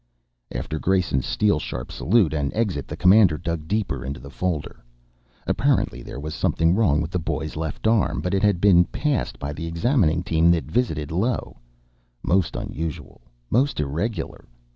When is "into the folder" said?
4.03-4.83